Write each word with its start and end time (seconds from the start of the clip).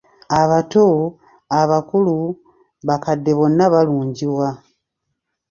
"Abato, 0.41 0.85
abakulu, 1.61 2.17
bakadde 2.87 3.31
bonna 3.37 3.65
balungiwa." 3.73 4.49